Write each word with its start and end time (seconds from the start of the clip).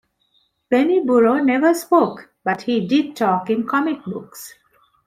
Benny 0.71 1.05
Burro 1.05 1.35
never 1.43 1.75
spoke, 1.75 2.31
but 2.43 2.63
he 2.63 2.87
did 2.87 3.15
talk 3.15 3.51
in 3.51 3.67
comic 3.67 4.03
books. 4.03 4.55